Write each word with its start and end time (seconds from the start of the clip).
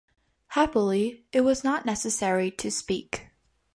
Happily 0.57 1.27
it 1.31 1.41
was 1.41 1.63
not 1.63 1.85
necessary 1.85 2.49
to 2.49 2.71
speak. 2.71 3.27